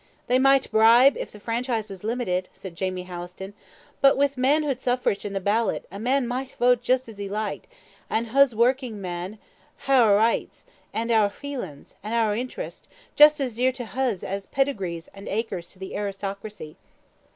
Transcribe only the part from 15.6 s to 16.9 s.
to the aristocracy.